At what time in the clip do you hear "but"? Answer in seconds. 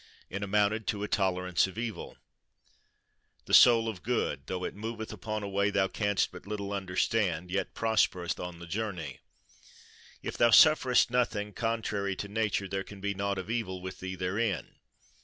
6.31-6.47